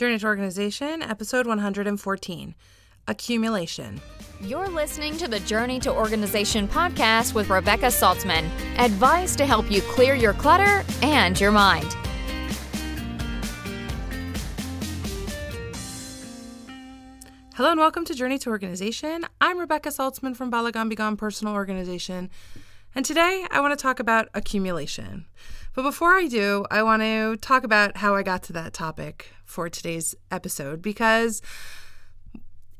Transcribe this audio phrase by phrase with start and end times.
[0.00, 2.54] Journey to Organization, episode 114
[3.06, 4.00] Accumulation.
[4.40, 8.48] You're listening to the Journey to Organization podcast with Rebekah Saltzman.
[8.78, 11.94] Advice to help you clear your clutter and your mind.
[17.54, 19.26] Hello and welcome to Journey to Organization.
[19.38, 22.30] I'm Rebekah Saltzman from Balagan Begone Personal Organization,
[22.94, 25.26] and today I want to talk about accumulation.
[25.80, 29.32] But before I do, I want to talk about how I got to that topic
[29.46, 31.40] for today's episode because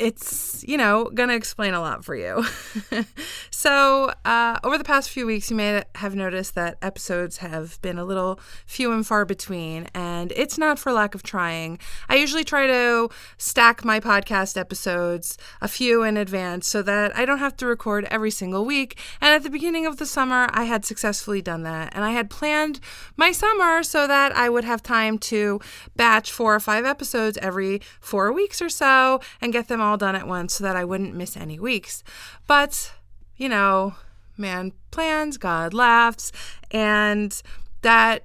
[0.00, 2.45] it's, you know, to explain a lot for you.
[3.50, 7.98] so, uh, over the past few weeks, you may have noticed that episodes have been
[7.98, 11.78] a little few and far between, and it's not for lack of trying.
[12.09, 17.26] I usually try to stack my podcast episodes a few in advance so that I
[17.26, 18.98] don't have to record every single week.
[19.20, 22.30] And at the beginning of the summer, I had successfully done that, and I had
[22.30, 22.80] planned
[23.18, 25.60] my summer so that I would have time to
[25.95, 29.96] batch four or five episodes every four weeks or so and get them all all
[29.96, 32.02] done at once so that I wouldn't miss any weeks.
[32.46, 32.92] But,
[33.37, 33.95] you know,
[34.37, 36.32] man plans, God laughs,
[36.70, 37.42] and
[37.82, 38.24] that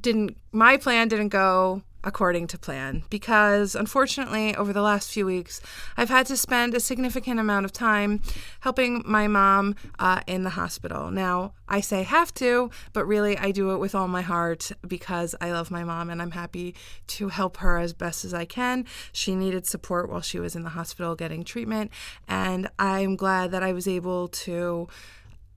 [0.00, 5.60] didn't, my plan didn't go according to plan because unfortunately over the last few weeks
[5.96, 8.20] i've had to spend a significant amount of time
[8.60, 11.10] helping my mom uh, in the hospital.
[11.10, 15.34] Now i say have to but really i do it with all my heart because
[15.40, 16.74] i love my mom and i'm happy
[17.06, 18.86] to help her as best as i can.
[19.12, 21.90] She needed support while she was in the hospital getting treatment
[22.26, 24.88] and i'm glad that i was able to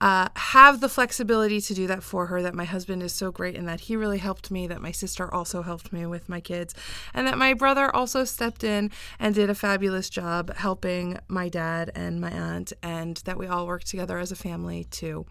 [0.00, 2.42] uh, have the flexibility to do that for her.
[2.42, 5.32] That my husband is so great and that he really helped me, that my sister
[5.32, 6.74] also helped me with my kids,
[7.12, 11.90] and that my brother also stepped in and did a fabulous job helping my dad
[11.94, 15.26] and my aunt, and that we all worked together as a family to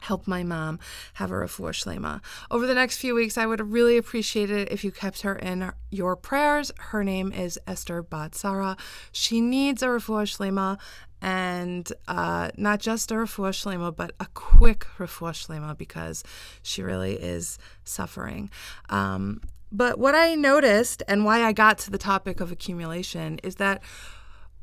[0.00, 0.78] help my mom
[1.14, 2.20] have a refuah shlema.
[2.50, 5.72] Over the next few weeks, I would really appreciate it if you kept her in
[5.90, 6.72] your prayers.
[6.78, 8.76] Her name is Esther Bat Sarah.
[9.12, 10.78] She needs a refuah shlema,
[11.20, 16.22] and uh, not just a refuah shlema, but a quick refuah shlema because
[16.62, 18.50] she really is suffering.
[18.88, 19.40] Um,
[19.72, 23.82] but what I noticed and why I got to the topic of accumulation is that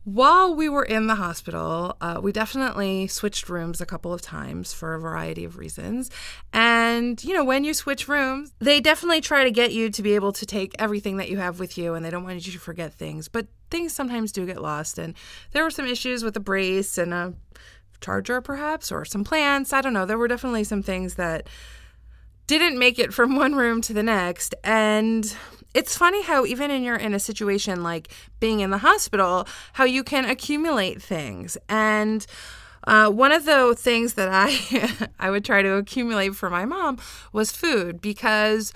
[0.03, 4.74] while we were in the hospital, uh, we definitely switched rooms a couple of times
[4.74, 6.12] for a variety of reasons.
[6.52, 10.16] And, you know, when you switch rooms, they definitely try to get you to be
[10.16, 12.59] able to take everything that you have with you and they don't want you to
[12.59, 13.30] forget things.
[13.30, 14.97] But things sometimes do get lost.
[14.97, 15.14] And
[15.52, 17.34] there were some issues with a brace and a
[18.02, 19.72] charger, perhaps, or some plants.
[19.72, 20.06] I don't know.
[20.06, 21.47] There were definitely some things that
[22.46, 24.53] didn't make it from one room to the next.
[24.66, 25.34] And
[25.73, 29.84] it's funny how even in you're in a situation like being in the hospital, how
[29.84, 31.57] you can accumulate things.
[31.67, 32.25] And
[32.85, 36.97] uh, one of the things that I I would try to accumulate for my mom
[37.31, 38.73] was food because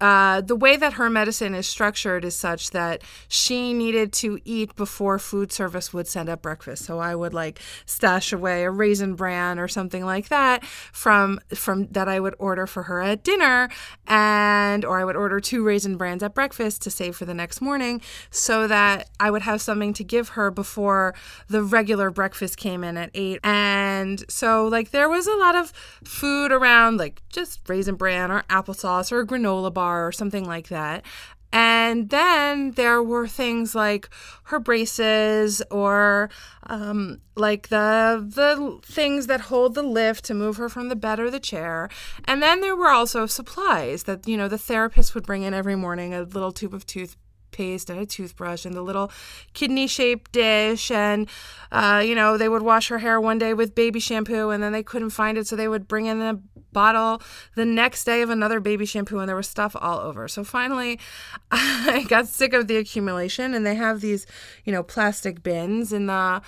[0.00, 4.74] uh, the way that her medicine is structured is such that she needed to eat
[4.76, 6.84] before food service would send up breakfast.
[6.84, 11.86] So I would like stash away a raisin bran or something like that from from
[11.92, 13.68] that I would order for her at dinner,
[14.06, 17.60] and or I would order two raisin brans at breakfast to save for the next
[17.60, 21.14] morning, so that I would have something to give her before
[21.48, 23.40] the regular breakfast came in at eight.
[23.42, 25.70] And so like there was a lot of
[26.04, 31.04] food around, like just raisin bran or applesauce or granola bar or something like that.
[31.52, 34.10] And then there were things like
[34.44, 36.28] her braces or
[36.64, 41.18] um, like the the things that hold the lift to move her from the bed
[41.18, 41.88] or the chair.
[42.24, 45.76] And then there were also supplies that you know the therapist would bring in every
[45.76, 47.16] morning a little tube of tooth
[47.56, 49.10] toothpaste and a toothbrush and the little
[49.54, 50.90] kidney shaped dish.
[50.90, 51.28] And,
[51.72, 54.72] uh, you know, they would wash her hair one day with baby shampoo and then
[54.72, 55.46] they couldn't find it.
[55.46, 56.40] So they would bring in a
[56.72, 57.22] bottle
[57.54, 60.28] the next day of another baby shampoo and there was stuff all over.
[60.28, 60.98] So finally,
[61.50, 64.26] I got sick of the accumulation and they have these,
[64.64, 66.42] you know, plastic bins in the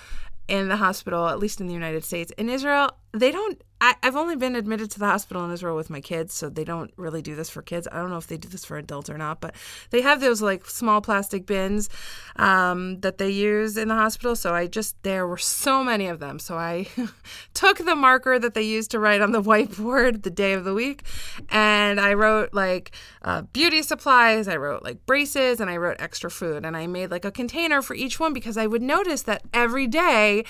[0.47, 2.31] in the hospital, at least in the United States.
[2.35, 5.89] In Israel, they don't I, have only been admitted to the hospital in Israel with
[5.89, 7.87] my kids, so they don't really do this for kids.
[7.89, 9.55] I don't know if they do this for adults or not, but
[9.91, 11.87] they have those like small plastic bins
[12.35, 14.35] um, that they use in the hospital.
[14.35, 16.39] So I just, there were so many of them.
[16.39, 16.87] So I
[17.53, 20.73] took the marker that they used to write on the whiteboard the day of the
[20.73, 21.03] week
[21.49, 22.91] and I wrote like
[23.21, 26.65] uh, beauty supplies, I wrote like braces, and I wrote extra food.
[26.65, 29.87] And I made like a container for each one because I would notice that every
[29.87, 30.43] day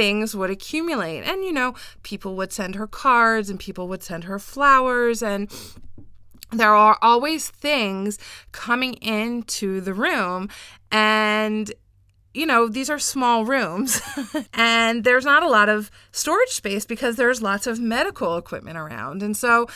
[0.00, 1.24] things would accumulate.
[1.24, 5.52] And, you know, people would send her cards and people would send her flowers and
[6.52, 8.18] there are always things
[8.50, 10.48] coming into the room
[10.90, 11.70] and
[12.32, 14.00] you know, these are small rooms
[14.54, 19.22] and there's not a lot of storage space because there's lots of medical equipment around.
[19.22, 19.66] And so,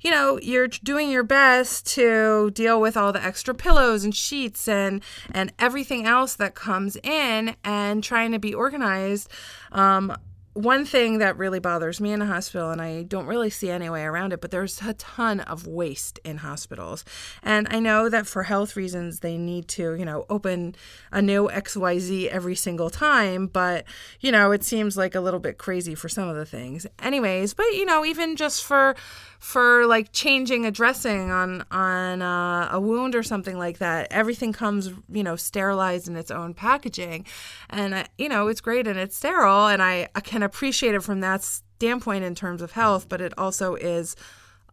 [0.00, 4.68] you know, you're doing your best to deal with all the extra pillows and sheets
[4.68, 5.02] and
[5.32, 9.28] and everything else that comes in and trying to be organized
[9.72, 10.16] um,
[10.54, 13.90] one thing that really bothers me in a hospital, and I don't really see any
[13.90, 17.04] way around it, but there's a ton of waste in hospitals.
[17.42, 20.76] And I know that for health reasons, they need to, you know, open
[21.10, 23.84] a new XYZ every single time, but,
[24.20, 26.86] you know, it seems like a little bit crazy for some of the things.
[27.00, 28.94] Anyways, but, you know, even just for,
[29.44, 34.10] for like changing a dressing on on uh, a wound or something like that.
[34.10, 37.26] Everything comes you know sterilized in its own packaging.
[37.68, 41.02] And uh, you know it's great and it's sterile and I, I can appreciate it
[41.02, 44.16] from that standpoint in terms of health but it also is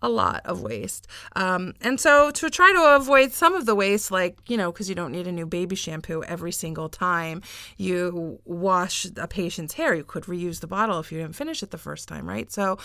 [0.02, 1.08] a lot of waste.
[1.36, 4.90] Um, and so to try to avoid some of the waste, like, you know, because
[4.90, 7.42] you don't need a new baby shampoo every single time
[7.78, 11.72] you wash a patient's hair, you could reuse the bottle if you didn't finish it
[11.72, 12.52] the first time, right?
[12.52, 12.78] So,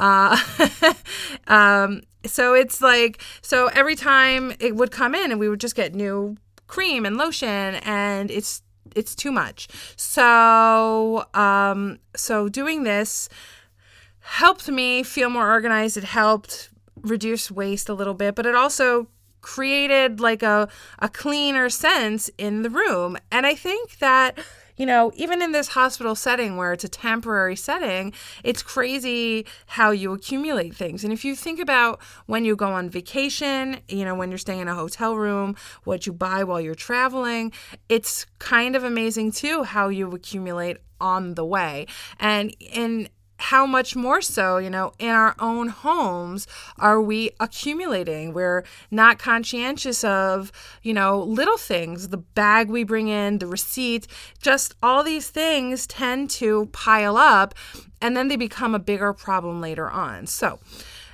[0.00, 0.36] uh,
[1.46, 5.76] um, so it's like, so every time it would come in and we would just
[5.76, 8.62] get new cream and lotion and it's,
[8.96, 9.68] it's too much.
[9.96, 13.28] So, um, so doing this,
[14.28, 15.96] helped me feel more organized.
[15.96, 16.68] It helped
[17.00, 19.08] reduce waste a little bit, but it also
[19.40, 23.16] created like a, a cleaner sense in the room.
[23.32, 24.38] And I think that,
[24.76, 28.12] you know, even in this hospital setting where it's a temporary setting,
[28.44, 31.04] it's crazy how you accumulate things.
[31.04, 34.60] And if you think about when you go on vacation, you know, when you're staying
[34.60, 37.50] in a hotel room, what you buy while you're traveling,
[37.88, 41.86] it's kind of amazing too how you accumulate on the way.
[42.20, 43.08] And in
[43.38, 46.46] how much more so, you know, in our own homes
[46.78, 48.32] are we accumulating?
[48.32, 50.52] We're not conscientious of,
[50.82, 54.06] you know, little things, the bag we bring in, the receipt,
[54.42, 57.54] just all these things tend to pile up
[58.02, 60.26] and then they become a bigger problem later on.
[60.26, 60.58] So,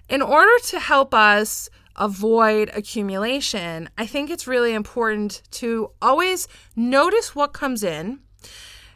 [0.08, 7.34] in order to help us avoid accumulation, I think it's really important to always notice
[7.34, 8.20] what comes in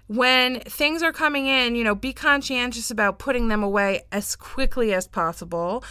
[0.08, 4.92] when things are coming in, you know, be conscientious about putting them away as quickly
[4.92, 5.84] as possible.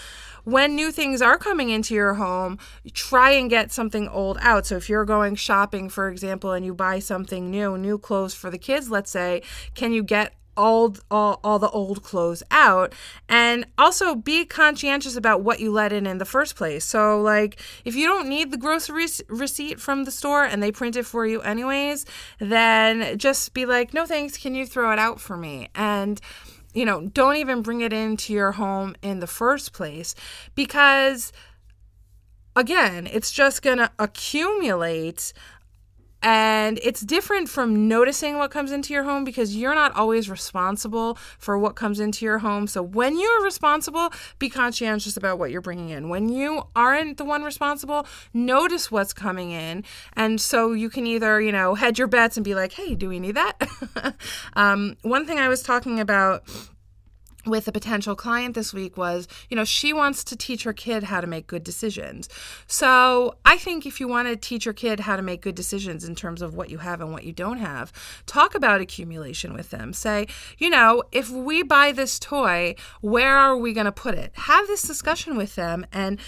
[0.44, 2.58] When new things are coming into your home,
[2.94, 4.66] try and get something old out.
[4.66, 8.50] So if you're going shopping, for example, and you buy something new, new clothes for
[8.50, 9.44] the kids, let's say,
[9.76, 12.94] can you get all, all all the old clothes out.
[13.30, 16.84] And also be conscientious about what you let in in the first place.
[16.84, 20.96] So like if you don't need the grocery receipt from the store and they print
[20.96, 22.06] it for you anyways
[22.40, 25.70] then just be like no thanks can you throw it out for me?
[25.76, 26.20] And
[26.74, 30.16] you know don't even bring it into your home in the first place
[30.56, 31.32] because
[32.56, 35.34] again it's just going to accumulate
[36.28, 41.18] and it's different from noticing what comes into your home because you're not always responsible
[41.40, 42.68] for what comes into your home.
[42.68, 46.10] So when you're responsible, be conscientious about what you're bringing in.
[46.10, 49.86] When you aren't the one responsible, notice what's coming in.
[50.18, 53.08] And so you can either, you know, hedge your bets and be like, hey, do
[53.08, 54.16] we need that?
[54.54, 56.44] um, one thing I was talking about
[57.48, 61.04] with a potential client this week was, you know, she wants to teach her kid
[61.04, 62.30] how to make good decisions.
[62.68, 66.04] So I think if you want to teach your kid how to make good decisions
[66.04, 67.92] in terms of what you have and what you don't have,
[68.26, 69.94] talk about accumulation with them.
[69.94, 70.28] Say,
[70.58, 74.32] you know, if we buy this toy, where are we going to put it?
[74.36, 76.20] Have this discussion with them and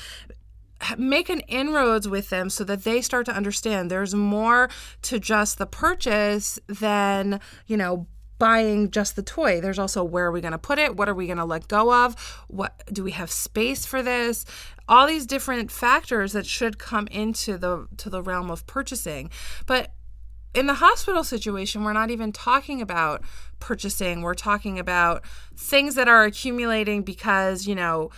[0.98, 4.70] make an inroads with them so that they start to understand there's more
[5.02, 8.08] to just the purchase than, you know,
[8.40, 9.62] buying just the toy.
[9.62, 10.96] There's also where are we going to put it?
[10.96, 12.20] What are we going to let go of?
[12.48, 14.46] What do we have space for this?
[14.88, 19.30] All these different factors that should come into the to the realm of purchasing.
[19.68, 19.92] But
[20.56, 23.24] in the hospital situation, we're not even talking about
[23.60, 24.22] purchasing.
[24.22, 25.24] We're talking about
[25.56, 28.10] things that are accumulating because, you know,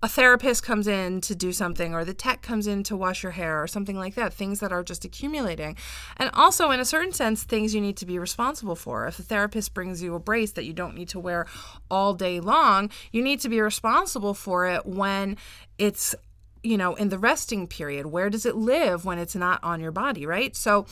[0.00, 3.32] a therapist comes in to do something or the tech comes in to wash your
[3.32, 5.76] hair or something like that things that are just accumulating.
[6.16, 9.06] And also in a certain sense things you need to be responsible for.
[9.06, 11.46] If a therapist brings you a brace that you don't need to wear
[11.90, 15.36] all day long you need to be responsible for it when
[15.78, 16.14] it's
[16.62, 18.06] you know in the resting period.
[18.06, 20.54] Where does it live when it's not on your body right?
[20.54, 20.86] So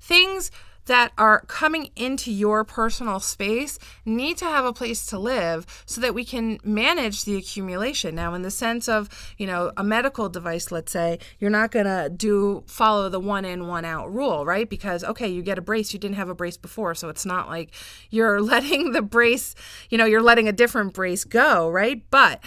[0.00, 0.52] things
[0.86, 6.00] that are coming into your personal space need to have a place to live so
[6.00, 8.14] that we can manage the accumulation.
[8.14, 9.08] Now, in the sense of,
[9.38, 13.44] you know, a medical device, let's say, you're not going to do follow the one
[13.44, 14.68] in, one out rule, right?
[14.68, 16.94] Because, okay, you get a brace, you didn't have a brace before.
[16.94, 17.70] So it's not like
[18.10, 19.54] you're letting the brace,
[19.90, 22.02] you know, you're letting a different brace go, right?
[22.10, 22.42] But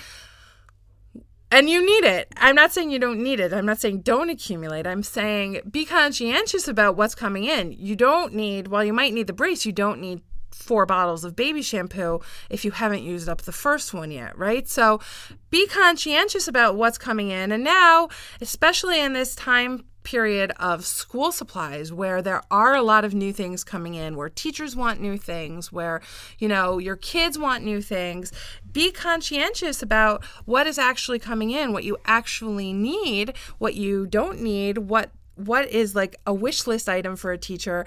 [1.51, 2.27] and you need it.
[2.37, 3.53] I'm not saying you don't need it.
[3.53, 4.87] I'm not saying don't accumulate.
[4.87, 7.71] I'm saying be conscientious about what's coming in.
[7.71, 10.21] You don't need, while you might need the brace, you don't need
[10.51, 14.67] four bottles of baby shampoo if you haven't used up the first one yet, right?
[14.67, 15.01] So
[15.49, 17.51] be conscientious about what's coming in.
[17.51, 18.09] And now,
[18.41, 23.33] especially in this time period of school supplies where there are a lot of new
[23.33, 26.01] things coming in, where teachers want new things, where,
[26.39, 28.31] you know, your kids want new things.
[28.71, 34.39] Be conscientious about what is actually coming in, what you actually need, what you don't
[34.41, 37.85] need, what what is like a wish list item for a teacher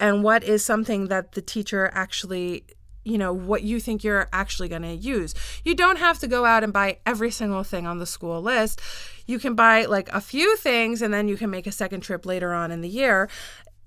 [0.00, 2.64] and what is something that the teacher actually
[3.06, 5.32] you know what you think you're actually going to use.
[5.64, 8.80] You don't have to go out and buy every single thing on the school list.
[9.26, 12.26] You can buy like a few things and then you can make a second trip
[12.26, 13.28] later on in the year.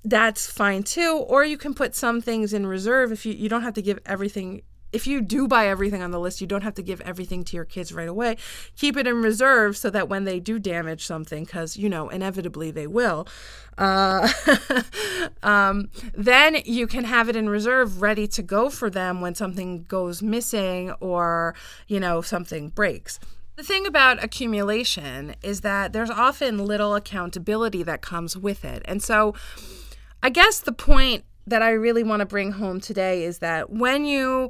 [0.04, 1.24] That's fine too.
[1.28, 4.00] Or you can put some things in reserve if you you don't have to give
[4.06, 7.44] everything if you do buy everything on the list, you don't have to give everything
[7.46, 8.38] to your kids right away.
[8.76, 12.72] Keep it in reserve so that when they do damage something, because, you know, inevitably
[12.72, 13.28] they will,
[13.78, 14.28] uh,
[15.44, 19.84] um, then you can have it in reserve ready to go for them when something
[19.84, 21.54] goes missing or,
[21.88, 23.20] you know, something breaks.
[23.60, 28.82] The thing about accumulation is that there's often little accountability that comes with it.
[28.86, 29.36] And so
[30.24, 34.06] I guess the point that I really want to bring home today is that when
[34.06, 34.50] you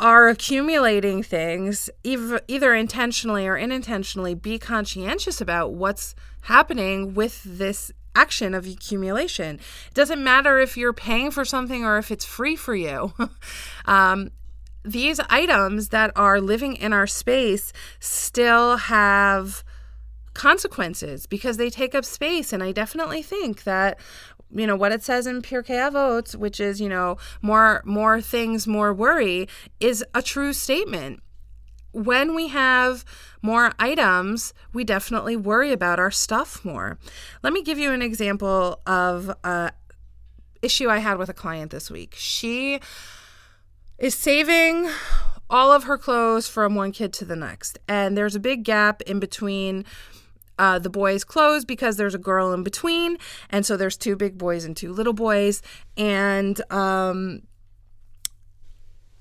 [0.00, 6.14] are accumulating things, either, intentionally or unintentionally, be conscientious about what's
[6.44, 9.56] happening with this action of accumulation.
[9.88, 13.12] It doesn't matter if you're paying for something or if it's free for you.
[13.84, 14.30] um,
[14.84, 19.64] these items that are living in our space still have
[20.34, 22.52] consequences because they take up space.
[22.52, 23.98] And I definitely think that
[24.50, 28.66] you know what it says in Pirkei Avot, which is you know more more things,
[28.66, 29.48] more worry,
[29.80, 31.20] is a true statement.
[31.92, 33.04] When we have
[33.40, 36.98] more items, we definitely worry about our stuff more.
[37.42, 39.72] Let me give you an example of a
[40.60, 42.14] issue I had with a client this week.
[42.16, 42.80] She
[43.98, 44.88] is saving
[45.48, 49.02] all of her clothes from one kid to the next, and there's a big gap
[49.02, 49.84] in between
[50.58, 53.18] uh, the boys' clothes because there's a girl in between,
[53.50, 55.62] and so there's two big boys and two little boys,
[55.96, 57.42] and um,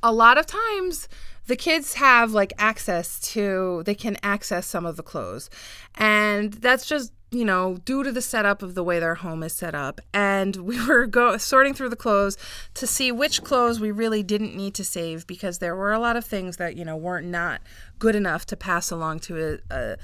[0.02, 1.08] a lot of times
[1.48, 5.50] the kids have like access to they can access some of the clothes.
[5.96, 9.54] And that's just you know due to the setup of the way their home is
[9.54, 10.02] set up.
[10.14, 12.38] And we were go sorting through the clothes
[12.76, 16.16] to see which clothes we really didn't need to save because there were a lot
[16.16, 17.62] of things that you know weren't not
[18.00, 19.98] good enough to pass along to a, a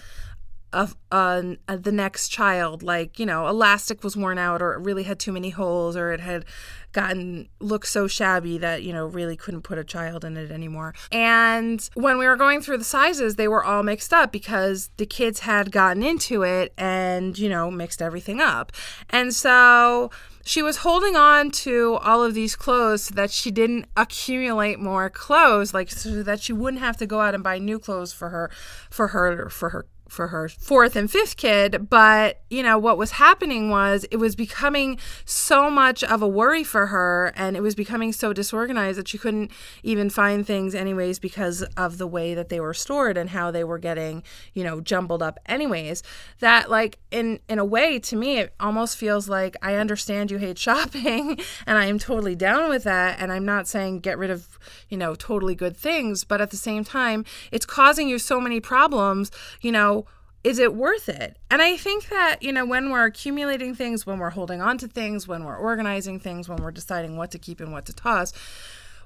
[0.72, 5.04] of uh, the next child like you know elastic was worn out or it really
[5.04, 6.46] had too many holes or it had
[6.92, 10.94] gotten looked so shabby that you know really couldn't put a child in it anymore.
[11.12, 15.06] And when we were going through the sizes they were all mixed up because the
[15.06, 18.72] kids had gotten into it and you know mixed everything up.
[19.10, 20.12] And so
[20.46, 25.10] she was holding on to all of these clothes so that she didn't accumulate more
[25.10, 28.30] clothes like so that she wouldn't have to go out and buy new clothes for
[28.30, 28.50] her
[28.90, 33.12] for her for her for her fourth and fifth kid but you know what was
[33.12, 37.75] happening was it was becoming so much of a worry for her and it was
[37.75, 39.51] becoming so disorganized that she couldn't
[39.84, 43.63] even find things anyways because of the way that they were stored and how they
[43.63, 44.24] were getting
[44.54, 46.04] you know jumbled up anyways.
[46.39, 50.38] That like in in a way to me it almost feels like i understand you
[50.38, 54.30] hate shopping and i am totally down with that and i'm not saying get rid
[54.30, 58.39] of you know totally good things but at the same time it's causing you so
[58.39, 59.99] many problems you know
[60.43, 61.38] is it worth it?
[61.51, 64.88] And I think that, you know, when we're accumulating things, when we're holding on to
[64.88, 68.31] things, when we're organizing things, when we're deciding what to keep and what to toss,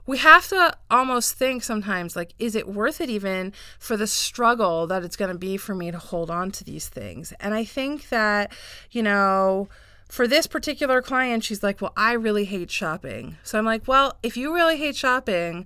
[0.05, 4.85] we have to almost think sometimes like, is it worth it even for the struggle
[4.87, 7.33] that it's going to be for me to hold on to these things?
[7.39, 8.51] And I think that,
[8.91, 9.69] you know,
[10.09, 13.37] for this particular client, she's like, well, I really hate shopping.
[13.43, 15.65] So I'm like, well, if you really hate shopping,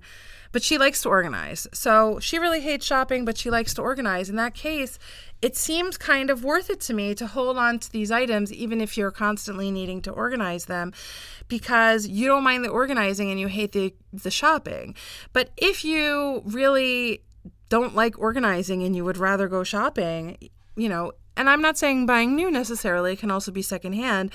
[0.52, 1.66] but she likes to organize.
[1.72, 4.30] So she really hates shopping, but she likes to organize.
[4.30, 4.98] In that case,
[5.40, 8.80] it seems kind of worth it to me to hold on to these items, even
[8.80, 10.92] if you're constantly needing to organize them,
[11.46, 14.94] because you don't mind the organizing and you hate the, the shopping.
[15.32, 17.22] But if you really
[17.68, 20.38] don't like organizing and you would rather go shopping,
[20.74, 24.32] you know, and I'm not saying buying new necessarily, can also be secondhand.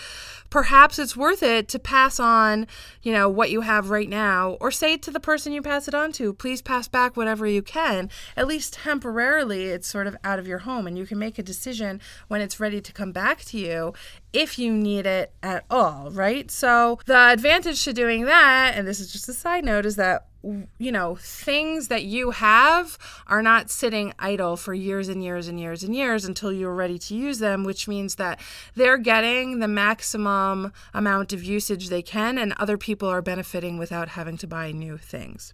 [0.49, 2.65] Perhaps it's worth it to pass on,
[3.01, 5.93] you know, what you have right now, or say to the person you pass it
[5.93, 8.09] on to, please pass back whatever you can.
[8.37, 11.43] At least temporarily, it's sort of out of your home, and you can make a
[11.43, 13.93] decision when it's ready to come back to you
[14.31, 16.49] if you need it at all, right?
[16.49, 20.27] So, the advantage to doing that, and this is just a side note, is that
[20.43, 22.97] you know, things that you have
[23.27, 26.99] are not sitting idle for years and years and years and years until you're ready
[26.99, 28.39] to use them, which means that
[28.75, 34.09] they're getting the maximum amount of usage they can, and other people are benefiting without
[34.09, 35.53] having to buy new things.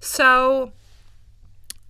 [0.00, 0.72] So,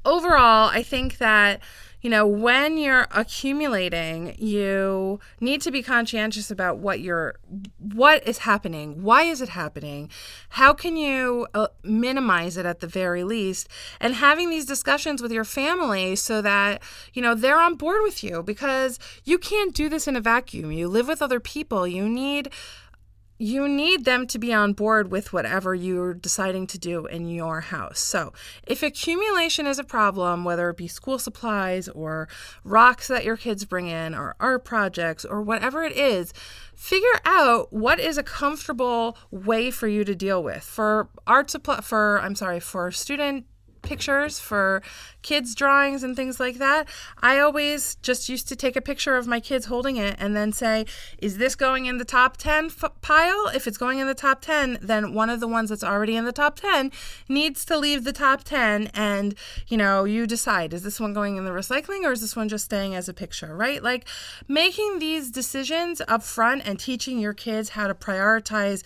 [0.04, 1.60] overall, I think that
[2.06, 7.34] you know, when you're accumulating, you need to be conscientious about what you're
[7.80, 9.02] what is happening.
[9.02, 10.08] Why is it happening?
[10.50, 13.66] How can you uh, minimize it at the very least?
[14.00, 16.80] And having these discussions with your family so that,
[17.12, 20.70] you know, they're on board with you because you can't do this in a vacuum.
[20.70, 21.88] You live with other people.
[21.88, 22.50] You need
[23.38, 27.60] you need them to be on board with whatever you're deciding to do in your
[27.60, 28.00] house.
[28.00, 28.32] So,
[28.66, 32.28] if accumulation is a problem, whether it be school supplies or
[32.64, 36.32] rocks that your kids bring in or art projects or whatever it is,
[36.74, 40.62] figure out what is a comfortable way for you to deal with.
[40.62, 43.46] For art supply for I'm sorry, for student
[43.86, 44.82] pictures for
[45.22, 46.88] kids' drawings and things like that,
[47.22, 50.52] I always just used to take a picture of my kids holding it and then
[50.52, 50.86] say,
[51.18, 53.48] is this going in the top 10 f- pile?
[53.54, 56.24] If it's going in the top 10, then one of the ones that's already in
[56.24, 56.92] the top 10
[57.28, 58.90] needs to leave the top 10.
[58.94, 59.34] And,
[59.68, 62.48] you know, you decide, is this one going in the recycling or is this one
[62.48, 63.82] just staying as a picture, right?
[63.82, 64.06] Like
[64.48, 68.84] making these decisions up front and teaching your kids how to prioritize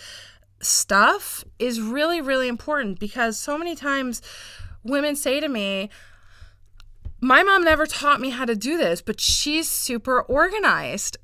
[0.61, 4.23] stuff is really, really important because so many times
[4.85, 5.91] women say to me,
[7.23, 11.19] my mom never taught me how to do this, but she's super organized,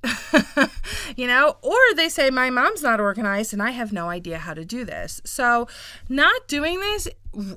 [1.17, 1.57] you know?
[1.63, 4.85] Or they say, my mom's not organized and I have no idea how to do
[4.85, 5.23] this.
[5.25, 5.67] So,
[6.09, 7.09] not doing this,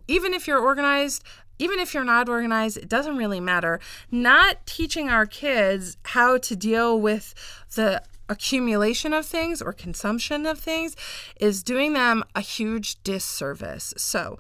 [0.08, 1.22] even if you're organized,
[1.58, 3.82] even if you're not organized, it doesn't really matter.
[4.10, 7.34] Not teaching our kids how to deal with
[7.75, 10.96] the accumulation of things or consumption of things
[11.41, 13.94] is doing them a huge disservice.
[13.98, 14.38] So,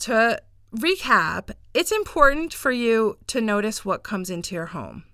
[0.00, 0.40] to
[0.74, 5.04] recap, it's important for you to notice what comes into your home.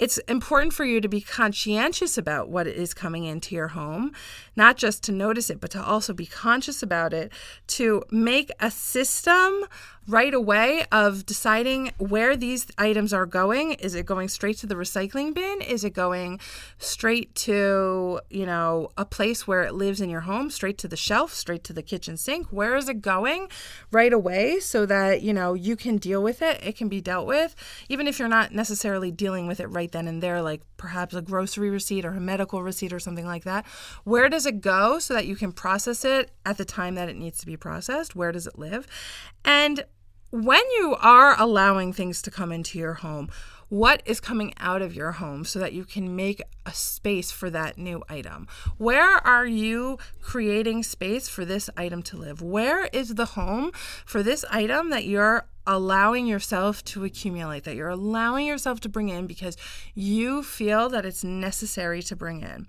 [0.00, 4.12] It's important for you to be conscientious about what is coming into your home,
[4.56, 7.30] not just to notice it, but to also be conscious about it,
[7.68, 9.64] to make a system
[10.06, 13.72] right away of deciding where these items are going.
[13.72, 15.62] Is it going straight to the recycling bin?
[15.62, 16.40] Is it going
[16.78, 20.96] straight to, you know, a place where it lives in your home, straight to the
[20.96, 22.48] shelf, straight to the kitchen sink?
[22.50, 23.48] Where is it going
[23.90, 26.60] right away so that, you know, you can deal with it?
[26.62, 27.54] It can be dealt with,
[27.88, 31.22] even if you're not necessarily dealing with it right then and there, like perhaps a
[31.22, 33.66] grocery receipt or a medical receipt or something like that.
[34.04, 37.16] Where does it go so that you can process it at the time that it
[37.16, 38.16] needs to be processed?
[38.16, 38.86] Where does it live?
[39.44, 39.84] And
[40.34, 43.30] when you are allowing things to come into your home,
[43.68, 47.50] what is coming out of your home so that you can make a space for
[47.50, 48.48] that new item?
[48.76, 52.42] Where are you creating space for this item to live?
[52.42, 53.70] Where is the home
[54.04, 59.10] for this item that you're allowing yourself to accumulate, that you're allowing yourself to bring
[59.10, 59.56] in because
[59.94, 62.66] you feel that it's necessary to bring in?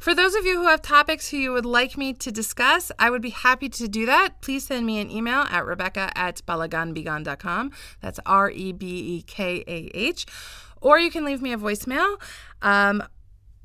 [0.00, 3.10] For those of you who have topics who you would like me to discuss, I
[3.10, 4.40] would be happy to do that.
[4.40, 7.70] Please send me an email at rebekah at balaganbegone.com.
[8.00, 10.24] That's R E B E K A H.
[10.80, 12.18] Or you can leave me a voicemail.
[12.62, 13.02] Um,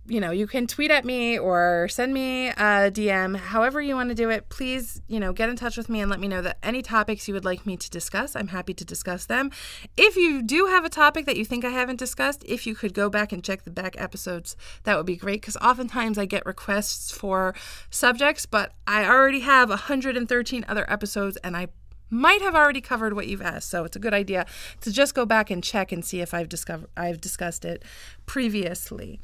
[0.07, 4.09] you know, you can tweet at me or send me a DM, however you want
[4.09, 4.49] to do it.
[4.49, 7.27] Please, you know, get in touch with me and let me know that any topics
[7.27, 9.49] you would like me to discuss, I'm happy to discuss them.
[9.97, 12.93] If you do have a topic that you think I haven't discussed, if you could
[12.93, 16.45] go back and check the back episodes, that would be great because oftentimes I get
[16.45, 17.55] requests for
[17.89, 21.69] subjects, but I already have 113 other episodes and I
[22.11, 23.69] might have already covered what you've asked.
[23.69, 24.45] So it's a good idea
[24.81, 27.83] to just go back and check and see if I've discovered I've discussed it
[28.27, 29.19] previously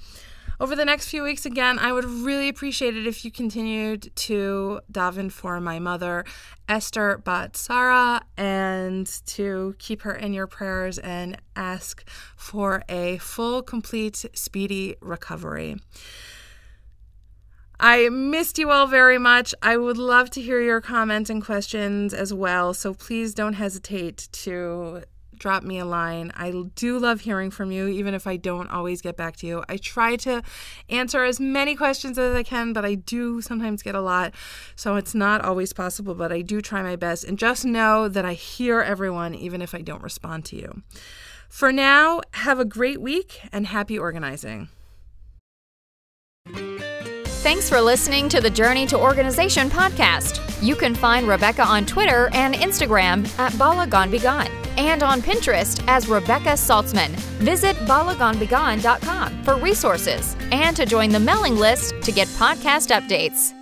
[0.62, 4.80] over the next few weeks, again, I would really appreciate it if you continued to
[4.92, 6.24] daven for my mother,
[6.70, 13.64] Esther Bat Sarah, and to keep her in your prayers and ask for a full,
[13.64, 15.78] complete, speedy recovery.
[17.80, 19.56] I missed you all very much.
[19.64, 22.76] I would love to hear your comments and questions as well.
[22.76, 25.02] So please don't hesitate to
[25.42, 26.32] drop me a line.
[26.36, 29.64] I do love hearing from you, even if I don't always get back to you.
[29.68, 30.44] I try to
[30.88, 34.36] answer as many questions as I can, but I do sometimes get a lot.
[34.76, 37.24] So it's not always possible, but I do try my best.
[37.24, 40.84] And just know that I hear everyone, even if I don't respond to you.
[41.50, 44.70] For now, have a great week and happy organizing.
[47.42, 50.40] Thanks for listening to the Journey to Organization podcast.
[50.62, 54.14] You can find Rebekah on Twitter and Instagram at Bala Gone
[54.78, 57.10] and on Pinterest as Rebekah Saltzman.
[57.40, 63.61] Visit balaganbegone.com for resources and to join the mailing list to get podcast updates.